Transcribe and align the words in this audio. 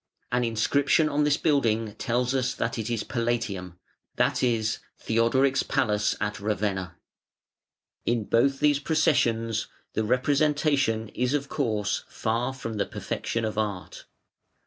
An 0.31 0.43
inscription 0.43 1.07
on 1.09 1.25
this 1.25 1.37
building 1.37 1.93
tells 1.93 2.33
us 2.33 2.55
that 2.55 2.79
it 2.79 2.89
is 2.89 3.03
PALATIUM, 3.03 3.77
that 4.15 4.41
is 4.41 4.79
Theodoric's 4.97 5.61
palace 5.61 6.15
at 6.19 6.39
Ravenna. 6.39 6.95
In 8.07 8.23
both 8.23 8.59
these 8.59 8.79
processions 8.79 9.67
the 9.93 10.03
representation 10.03 11.09
is, 11.09 11.35
of 11.35 11.49
course, 11.49 12.03
far 12.09 12.51
from 12.51 12.77
the 12.77 12.87
perfection 12.87 13.45
of 13.45 13.59
Art. 13.59 14.05